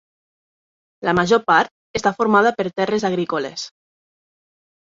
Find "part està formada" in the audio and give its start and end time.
1.51-2.55